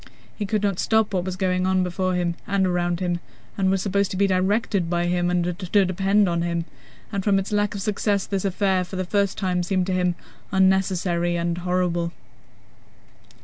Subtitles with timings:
[0.35, 3.19] He could not stop what was going on before him and around him
[3.55, 6.65] and was supposed to be directed by him and to depend on him,
[7.11, 10.15] and from its lack of success this affair, for the first time, seemed to him
[10.51, 12.13] unnecessary and horrible.